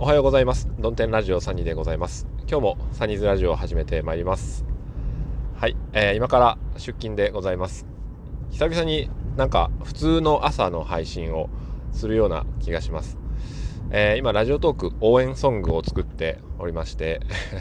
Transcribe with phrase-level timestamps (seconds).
[0.00, 0.68] おはようございます。
[0.78, 2.28] ドンテンラジオサニーでございます。
[2.48, 4.64] 今日もサニーズラジオを始めてまいります。
[5.56, 7.84] はい、えー、今から出勤でございます。
[8.52, 11.50] 久々になんか普通の朝の配信を
[11.90, 13.18] するような気がします。
[13.90, 17.20] えー、今ラジオトーク応援ソングを作っておりまして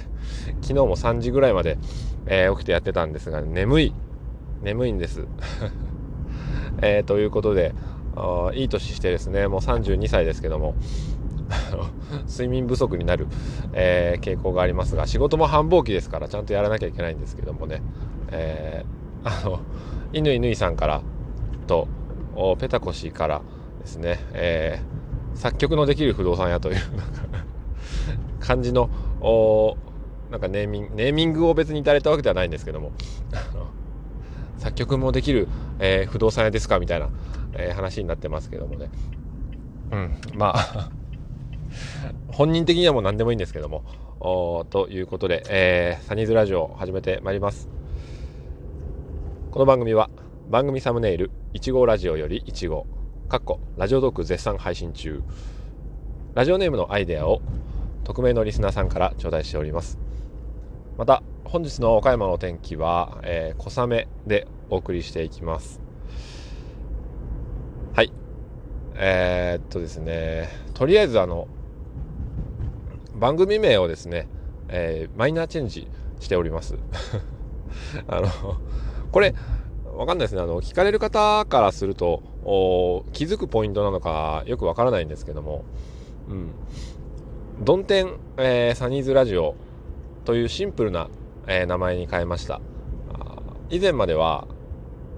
[0.61, 1.79] 昨日も3時ぐらいまで、
[2.27, 3.93] えー、起きてやってたんですが眠い
[4.61, 5.25] 眠いんです
[6.83, 7.73] えー、ということで
[8.54, 10.75] いい年してですねもう32歳ですけども
[12.27, 13.27] 睡眠不足になる、
[13.74, 17.82] えー、傾向がありますが仕事も繁忙期ですからちゃんとやらなきゃいけないんですけどもね、
[18.32, 19.60] えー、あの
[20.14, 21.02] 乾ぬいさんから
[21.68, 21.88] と
[22.60, 23.41] ペタコシから
[23.79, 26.78] ですね、えー、作曲のできる不動産屋という
[28.39, 28.89] 感じの
[30.32, 32.91] なんかネーミングネーミングを別にいただいたわけではないんですけども。
[34.58, 36.80] 作曲もできる、えー、不動産屋ですか？
[36.80, 37.09] みたいな、
[37.53, 38.89] えー、話になってますけどもね。
[39.91, 40.89] うんまあ
[42.31, 43.83] 本人的にはもう何でもいいんですけども、
[44.69, 47.69] ということで、えー、サニーズラジオを始めてまいります。
[49.52, 50.09] この番組は
[50.49, 52.85] 番組サムネイル1号ラジオより1号、
[53.27, 55.21] かっこラジオトーク絶賛配信中。
[56.35, 57.41] ラジオネームのアイデアを
[58.03, 59.97] 匿名のリスナーさんから頂戴しております。
[60.97, 65.81] また、本日の岡山の天気は、えー、小雨でお送りしていきます。
[67.93, 68.11] はい。
[68.95, 71.47] えー、っとですね、とりあえずあの、
[73.17, 74.27] 番組名をですね、
[74.69, 75.87] えー、マイナーチェンジ
[76.19, 76.77] しております。
[78.07, 78.27] あの、
[79.11, 79.33] これ、
[79.95, 80.41] わかんないですね。
[80.41, 82.21] あの、聞かれる方からすると、
[83.13, 85.65] 気づくポイントなのかよくわからないんですけども、
[86.29, 86.51] うん。
[87.63, 89.55] ドンテン、えー、サニーズラジオ
[90.25, 91.09] というシンプルな、
[91.47, 92.61] えー、名前に変えました。
[93.69, 94.47] 以前までは、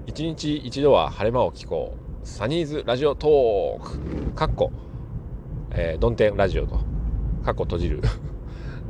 [0.06, 2.26] 一日一度は晴れ間を聞こう。
[2.26, 4.32] サニーズラジオトーク。
[4.32, 4.72] かっこ、
[5.72, 6.89] えー、ドンテンラジオと
[7.44, 8.02] 過去閉じる。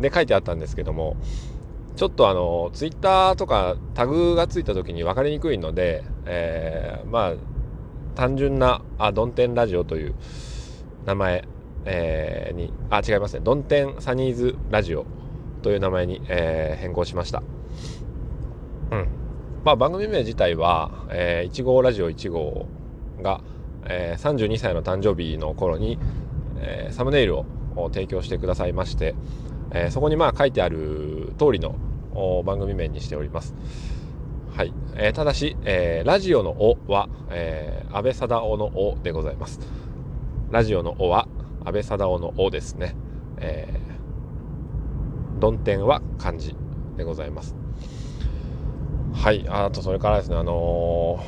[0.00, 1.16] で書いてあったんですけども
[1.96, 7.34] ちょっとあのツイッターとかタグがついた時に分かりにくいので、えー、まあ
[8.14, 10.14] 単純なあドンテンラジオという
[11.04, 11.44] 名前、
[11.84, 13.40] えー、にあ違いますね。
[13.44, 15.04] ドンテンサニーズラジオ
[15.62, 17.42] という名前に、えー、変更しました。
[18.90, 19.08] うん。
[19.64, 22.66] まあ番組名自体は、えー、1号ラジオ1号
[23.20, 23.42] が、
[23.84, 25.98] えー、32歳の誕生日の頃に、
[26.60, 29.14] えー、サムネイルをを提供してくださいまして、
[29.72, 31.74] えー、そこにまあ書いてある通りの
[32.44, 33.54] 番組名にしております。
[34.52, 34.74] はい。
[34.96, 39.60] えー、ただし、えー、ラジオの「お」は、えー、安倍貞夫の「お」でございます。
[40.50, 41.28] ラジオの「お」は
[41.64, 42.96] 安倍貞夫の「お」ですね。
[43.38, 46.56] えー、論点は漢字
[46.96, 47.54] でございます。
[49.14, 49.46] はい。
[49.48, 51.20] あと、それからですね、あの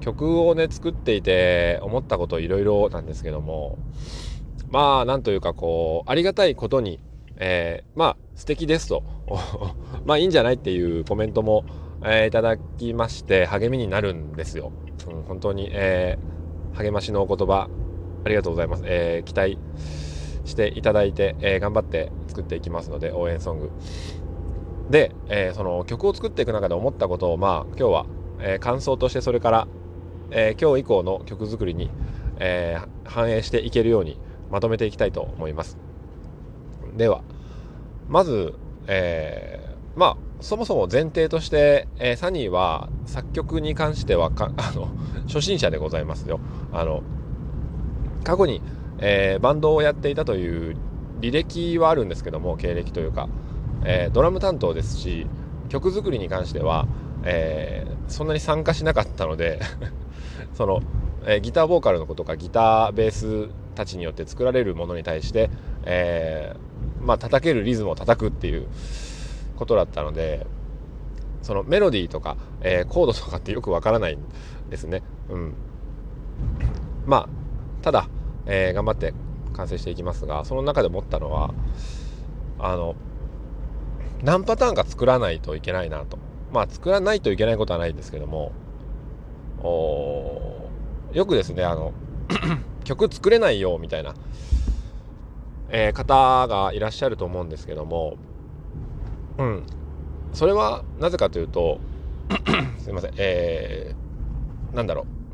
[0.00, 3.78] ー、曲をね、作っていて思ったこといろいろなんですけども、
[4.74, 6.98] まあなんというかこうありがたいことに、
[7.36, 9.04] えー、まあ素敵ですと。
[10.04, 11.64] まあいいんじゃないっていうコメントも、
[12.02, 14.72] えー、いただきまして励みになるんですよ、
[15.08, 17.68] うん、本当に、えー、励ましのお言葉
[18.24, 19.58] ありがとうございます、えー、期待
[20.44, 23.70] していただいて、えー、頑張って作っていきますので応援ソング。
[24.90, 28.06] で、えー、その曲を作っていく中で思ったことをまあ今日は、
[28.40, 29.68] えー、感想としてそれから、
[30.32, 31.90] えー、今日以降の曲作りに、
[32.38, 34.18] えー、反映していけるように
[34.54, 35.76] まとめていきたいと思います。
[36.96, 37.22] では、
[38.08, 38.54] まず、
[38.86, 44.90] えー、まあ、そもそも前提として、えー、サニーは作曲に関してはか、 あの、
[45.26, 46.38] 初心者でございますよ。
[46.72, 47.02] あの、
[48.22, 48.62] 過去に、
[48.98, 50.76] えー、バンドをやっていたという
[51.20, 53.28] 履歴はあるんですけども、経歴というか、
[53.84, 55.26] えー、ドラム担当ですし、
[55.68, 56.86] 曲作りに関しては、
[57.24, 59.58] えー、そんなに参加しなかったので
[60.54, 60.80] その、
[61.26, 65.50] えー、ギターボーカルの子とかギターベースたちによって作られるものに対して、
[65.84, 68.66] えー、まあ叩けるリズムを叩くっていう
[69.56, 70.46] ことだったので
[71.42, 74.20] そのメロディーとか、えー、コードとかってよくわからないん
[74.70, 75.02] ですね。
[75.28, 75.54] うん、
[77.06, 77.28] まあ
[77.82, 78.08] ただ、
[78.46, 79.12] えー、頑張って
[79.52, 81.52] 完成していきますがその中で思ったのは
[82.58, 82.94] あの
[84.22, 86.18] 何パターンか作らないといけないなと
[86.52, 88.52] まあ作らないといけないことはないんですけども
[89.62, 90.68] お
[91.12, 91.92] よくですねあの
[92.84, 94.14] 曲作れないよみたいな、
[95.70, 98.16] えー、方がいらっしゃると思うんですけども。
[99.38, 99.66] うん。
[100.32, 101.78] それはなぜかというと
[102.78, 103.12] すいません。
[103.16, 105.24] えー、なんだろう。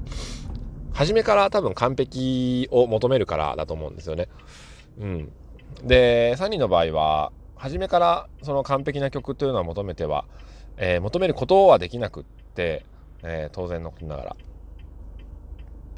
[0.92, 4.28] 初めから多分完璧を求めるからだと思うんですよね。
[4.98, 5.32] うん、
[5.84, 10.26] でサニーの場合は初めからその完璧な曲というのは求めては、
[10.76, 12.24] えー、求めることはできなくっ
[12.54, 12.84] て、
[13.22, 14.36] えー、当然のことながら。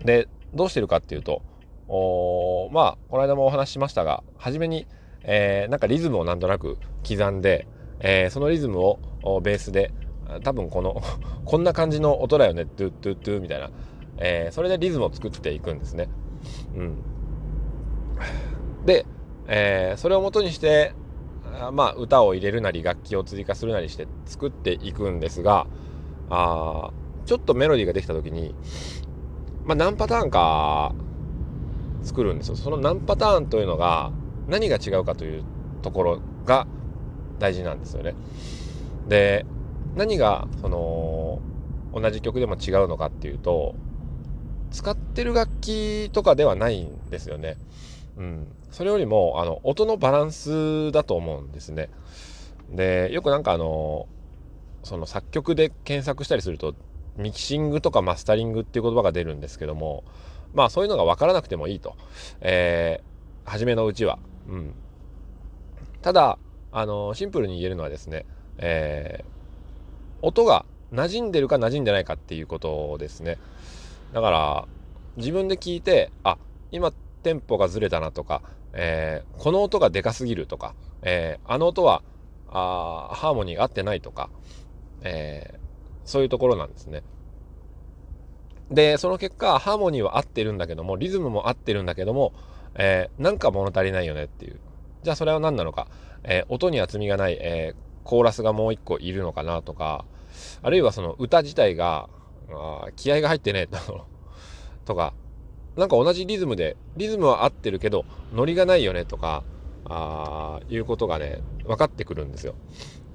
[0.04, 1.42] でどうしてるかっていうと
[1.88, 4.86] おまあこの間もお話ししましたが初めに、
[5.22, 7.66] えー、なんかリズムをなんとなく刻んで、
[8.00, 8.98] えー、そのリズムを
[9.42, 9.92] ベースで
[10.42, 11.02] 多分この
[11.44, 13.70] こんな感じの音だよねトゥトゥトゥみたいな、
[14.18, 16.08] えー、それでリズムを作っていくんですね。
[16.74, 16.96] うん、
[18.86, 19.06] で、
[19.46, 20.92] えー、それをもとにして
[21.72, 25.66] まあ歌を入れるなり楽器を追加するなりして作っていくんですが
[26.30, 26.90] あ
[27.26, 28.54] ちょっとメロディーができた時に、
[29.64, 30.94] まあ、何パターンか
[32.02, 32.56] 作るんですよ。
[32.56, 34.12] その何パターンというのが
[34.48, 35.44] 何が違うかという
[35.82, 36.66] ところが
[37.38, 38.14] 大事なんですよね。
[39.08, 39.46] で
[39.94, 41.40] 何がその
[41.94, 43.74] 同じ曲でも違うのかっていうと
[44.70, 47.56] 使ってる楽器とかではないんですよね。
[48.16, 51.88] うん、それよりもあの音のバランスだと思うんですね。
[52.70, 54.06] でよくなんかあの
[54.82, 56.74] その作曲で検索したりすると
[57.16, 60.04] ミキシングとかマスタリングっていう言葉が出るんですけども
[60.54, 61.96] まあそういうのが分からなくてもいいと、
[62.40, 64.18] えー、初めのうちは。
[64.48, 64.74] うん、
[66.02, 66.38] ただ
[66.72, 68.26] あのシンプルに言えるのはですね、
[68.58, 73.38] えー、音が馴染んでるか馴染んでないかっていうことですね。
[74.12, 74.68] だから
[75.16, 76.38] 自分で聞いてあ
[76.70, 76.92] 今
[77.22, 78.42] テンポがずれたなとか、
[78.72, 82.02] えー、この音がでかすぎるとか、えー、あの音は
[82.48, 84.28] あハーモニーが合ってないとか、
[85.02, 85.58] えー、
[86.04, 87.02] そういうところなんですね。
[88.70, 92.32] で、その結果、ハーモニーは合ってるんだけども、リズムも合ってるんだけども、
[92.74, 94.60] えー、なんか物足りないよねっていう。
[95.02, 95.88] じゃあそれは何なのか。
[96.24, 100.04] えー、音に厚みがない、えー、コーラスがもう一個いるのかなとか、
[100.62, 102.08] あるいはその歌自体が、
[102.50, 103.76] あ気合が入ってねえ
[104.84, 105.14] とか、
[105.76, 109.42] なんか同じリズムで、リズムは合ってるけど、ノリがないよねとか、
[109.84, 112.54] あいうことがね、分かってくるんですよ。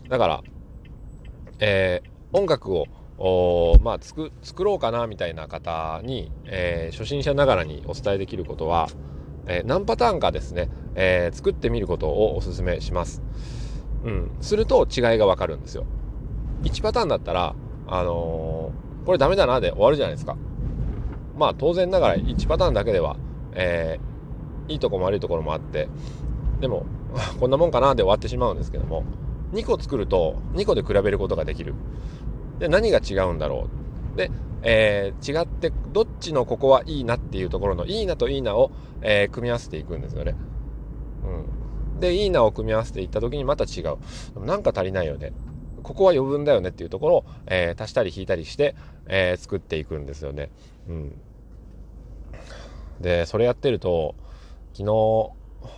[0.09, 0.43] だから、
[1.59, 2.87] えー、音楽を
[3.19, 4.31] おまあ作
[4.63, 8.89] ろうかなみたいな方に、えー、初心者ながらにお伝えできることは、
[9.47, 13.23] えー、何パターンかですね、えー、作ってみることをお勧めします。
[14.03, 15.85] うん、すると違いがわかるんですよ。
[16.63, 17.55] 1パターンだったら、
[17.87, 18.71] あの、
[19.05, 20.37] これダメだなで終わるじゃないですか。
[21.35, 23.17] まあ当然ながら1パターンだけでは、
[23.53, 25.87] えー、いいとこも悪いところもあって、
[26.59, 26.85] でも、
[27.39, 29.03] こんなもんかなで終わってしまうんですけども、
[29.53, 31.73] 2個作ると2個で比べることができる。
[32.59, 33.69] で、何が違うんだろ
[34.15, 34.17] う。
[34.17, 34.31] で、
[34.63, 38.71] えー、違って、どっちのここはいいなっていうところのいいなといいなを、
[39.01, 40.35] えー、組み合わせていくんですよね。
[41.93, 41.99] うん。
[41.99, 44.45] で、いいなを組み合わせていった時にまた違う。
[44.45, 45.33] なんか足りないよね。
[45.83, 50.49] ここは余分だよねっていうところを、えー、足したり引いたりして、えー、作っていくんですよね。
[50.89, 51.21] うん。
[52.99, 54.15] で、それやってると、
[54.73, 55.31] 昨日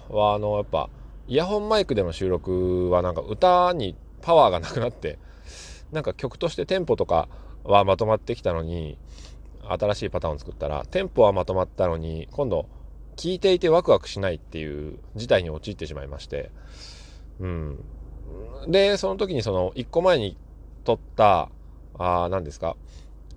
[0.09, 0.89] はあの、やっぱ、
[1.29, 5.19] イヤホンマイクでの収録はなんか歌にパワーがなくなって、
[5.91, 7.29] なんか曲としてテンポとか
[7.63, 8.97] はまとまってきたのに
[9.61, 12.67] 新しいパターンを作ったらテンポはまとまったのに今度
[13.15, 16.51] 聴いていてワクワクしないっていう事態に陥ってしまいまして
[17.39, 17.83] うん。
[18.67, 20.37] でその時にその1個前に
[20.83, 21.49] 撮った
[21.97, 22.75] あ何ですか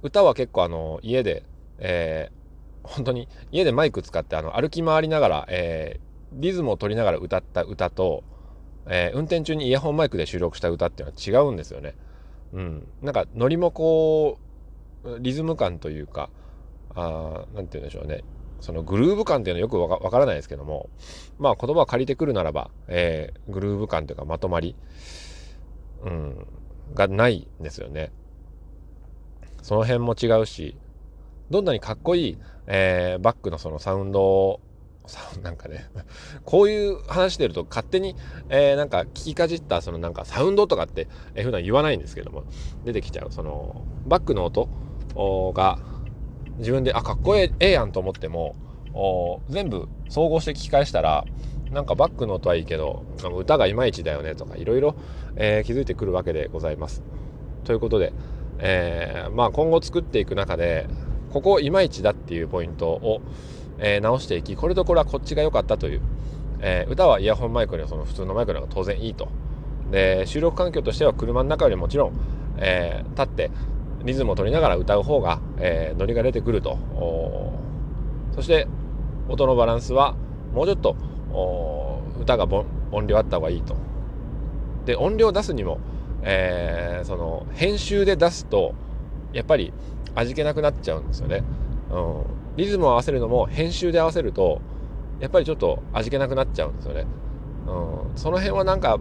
[0.03, 1.44] 歌は結構あの家で、
[1.79, 8.25] えー、本当に家でマイク使ってあの歩き回りながら、えー、リズムを取りながら歌った歌と、
[8.87, 11.94] えー、運転中にイヤホンマイクで収録した歌っていうのは違うんですよね。
[12.52, 14.38] うん、なんかノリもこ
[15.05, 16.31] うリズム感というか
[16.94, 18.23] あなんて言うんでしょうね
[18.61, 20.88] そのグルーヴ感っていうのはよくわからないですけども
[21.38, 24.77] まあ言葉を借りてくるならば、えー、グルーヴ感というかまとまり、
[26.05, 26.46] うん、
[26.94, 28.12] がないんですよね。
[29.62, 30.77] その辺も違うし
[31.51, 34.60] どんなにかっこいい、えー、バックのそのサウンド
[35.43, 35.91] なんかね、
[36.44, 38.17] こういう話してると勝手に、
[38.49, 42.44] えー、なんか聞きかじったそのなんかサウンドとかって、えー、普段言わないんですけども、
[42.85, 43.32] 出てきちゃう。
[43.32, 44.69] そのバックの音
[45.55, 45.79] が
[46.59, 48.55] 自分で、あ、かっこええやんと思っても、
[49.49, 51.25] 全部総合して聞き返したら、
[51.71, 53.05] なんかバックの音はいいけど、
[53.37, 54.94] 歌がいまいちだよねとか、いろいろ、
[55.37, 57.03] えー、気づいてくるわけでございます。
[57.65, 58.13] ということで、
[58.59, 60.87] えー、まあ今後作っていく中で、
[61.32, 63.23] ここいまいちだっていうポイントを、
[63.79, 66.02] えー、直していきこれとこれはこっちが良かったという、
[66.60, 69.29] えー、歌はイヤホンマイクよりその普通のマイクの方が当然いいと。
[69.91, 72.12] で収録環境としては車の中よりもちろん、
[72.56, 73.50] えー、立って
[74.05, 76.79] リズムを取りながら歌う方が、えー、ノリが出てくると。
[78.34, 78.67] そして
[79.29, 80.14] 音のバランスは
[80.55, 80.96] もうちょっと
[82.20, 82.46] 歌が
[82.91, 83.76] 音量あった方がいいと。
[84.86, 85.79] で音量を出すにも、
[86.22, 88.74] えー、その編集で出すと
[89.32, 89.72] やっぱり
[90.14, 91.43] 味気なくなっちゃうんですよね、
[91.91, 92.24] うん、
[92.56, 94.61] リズムを合わせるのも編集で合わせると
[95.21, 97.06] やっぱりちょっと味気なくなっちゃうんですよね。
[97.67, 98.99] うん、その辺はなんか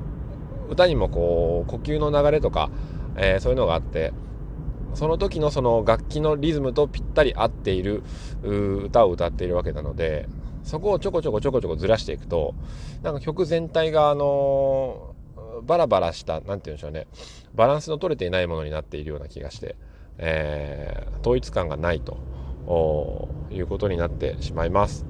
[0.69, 2.69] 歌にもこう呼吸の流れとか、
[3.17, 4.13] えー、そういうのがあって
[4.93, 8.03] その時のその楽器のリズムとぴったり合っている
[8.43, 10.27] 歌を歌っているわけなので
[10.63, 12.53] そこをちょこちょこちょこちょこずらしていくと
[13.01, 15.15] なんか曲全体があの
[15.63, 17.07] バラバラした何て言うんでしょうね
[17.53, 19.75] バランスの取れていないものになっているような気がして、
[20.17, 22.17] えー、統一感がないと
[23.51, 25.05] いうことになってしまいます。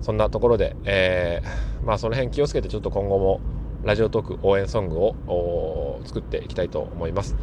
[0.00, 3.40] そんなところで、えー、まあその辺気をつけてちょっと今後も
[3.84, 7.36] ラジオトーク応援ソングを作っていきたいと思います。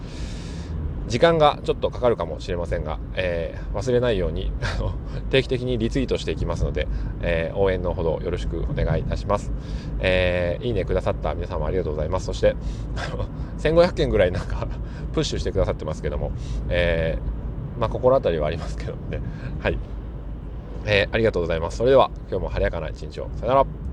[1.10, 4.52] 時間がちょっとかかるかもしれませんが、えー、忘れないように
[5.32, 6.88] 定期的にリツイートしていきますので、
[7.22, 9.52] えー、応援のほどよろしくお願いいたします。
[10.00, 12.28] えー、いいねくださった皆様ありがとうございます。
[12.28, 12.56] そして、
[13.58, 14.68] 1500件ぐらいなんか
[15.12, 16.32] プッシュしてくださってますけども、
[16.70, 17.18] え
[17.80, 19.22] まあ、心当たりはありますけどね。
[19.62, 19.78] はい。
[20.86, 21.78] えありがとうございます。
[21.78, 23.30] それでは、今日も晴れやかな一日を。
[23.40, 23.89] さよなら。